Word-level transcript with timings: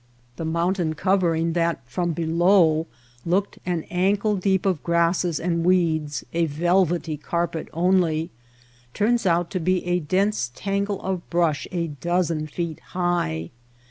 The 0.37 0.45
mountain 0.45 0.95
covering 0.95 1.53
that 1.53 1.79
from 1.85 2.13
below 2.13 2.87
looked 3.23 3.59
an 3.67 3.83
ankle 3.91 4.35
deep 4.35 4.65
of 4.65 4.81
grasses 4.81 5.39
and 5.39 5.63
weeds— 5.63 6.25
a 6.33 6.47
velvety 6.47 7.17
carpet 7.17 7.69
only— 7.71 8.31
turns 8.95 9.27
out 9.27 9.51
to 9.51 9.59
be 9.59 9.85
a 9.85 9.99
dense 9.99 10.49
tangle 10.55 10.99
of 11.03 11.29
brush 11.29 11.67
a 11.71 11.89
dozen 11.89 12.47
feet 12.47 12.79
high. 12.97 13.51